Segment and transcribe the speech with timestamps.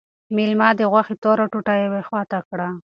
[0.35, 2.67] مېلمه د غوښې توره ټوټه یوې خواته کړه.